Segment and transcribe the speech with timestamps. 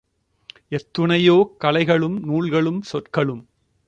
[0.71, 3.43] எத்துணையோ கலைகளும் நூல்களும் சொற்களும்